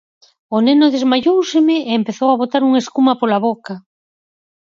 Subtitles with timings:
[0.55, 3.75] O neno desmaióuseme e empezou a botar unha escuma pola boca.